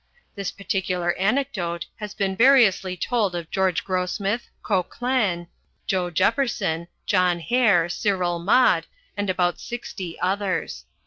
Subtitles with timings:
[0.33, 5.47] This particular anecdote has been variously told of George Grossmith, Coquelin,
[5.85, 10.85] Joe Jefferson, John Hare, Cyril Maude, and about sixty others.